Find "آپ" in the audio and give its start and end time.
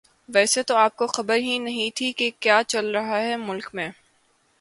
0.75-0.95